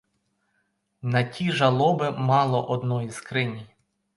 На 1.01 1.23
ті 1.23 1.51
жалоби 1.51 2.11
мало 2.11 2.67
одної 2.69 3.11
скрині. 3.11 3.67